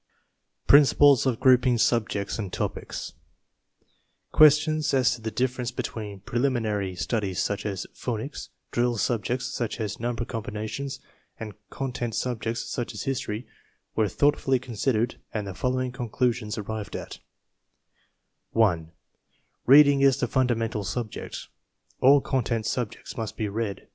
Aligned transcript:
PRINCIPLES 0.65 1.27
OF 1.27 1.39
GROUPING 1.39 1.77
SUBJECTS 1.77 2.39
AND 2.39 2.51
TOPICS 2.51 3.13
Questions 4.31 4.95
as 4.95 5.13
to 5.13 5.21
the 5.21 5.29
difference 5.29 5.69
between 5.69 6.21
preliminary 6.21 6.95
studies 6.95 7.37
such 7.39 7.67
as 7.67 7.85
phonics, 7.93 8.49
drill 8.71 8.97
subjects 8.97 9.45
such 9.53 9.79
as 9.79 9.99
number 9.99 10.25
56 10.25 10.47
TESTS 10.47 11.03
AND 11.39 11.53
SCHOOL 11.53 11.53
REORGANIZATION 11.53 11.53
combinations, 11.69 11.69
and 11.69 11.69
content 12.09 12.15
subjects 12.15 12.61
such 12.67 12.95
as 12.95 13.03
history, 13.03 13.45
were 13.95 14.07
thoughtfully 14.07 14.57
considered 14.57 15.19
and 15.35 15.45
the 15.45 15.53
following 15.53 15.91
con 15.91 16.09
clusions 16.09 16.57
arrived 16.57 16.95
at: 16.95 17.19
(1) 18.53 18.91
Reading 19.67 20.01
is 20.01 20.19
the 20.19 20.25
fundamental 20.25 20.83
subject. 20.83 21.47
All 21.99 22.21
content 22.21 22.65
subjects 22.65 23.15
must 23.17 23.37
be 23.37 23.47
read. 23.47 23.87